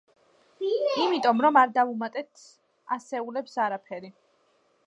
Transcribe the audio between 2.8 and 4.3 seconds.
ასეულებს არაფერი.